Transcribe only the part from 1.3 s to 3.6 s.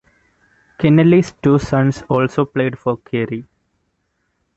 two sons also played for Kerry.